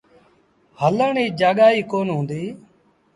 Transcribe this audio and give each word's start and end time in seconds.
هلڻ 0.81 1.09
ريٚ 1.17 1.35
جآڳآ 1.39 1.67
ئيٚ 1.73 1.89
ڪونا 1.91 2.13
هُݩديٚ۔ 2.17 2.51